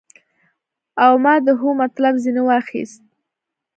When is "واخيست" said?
2.45-3.01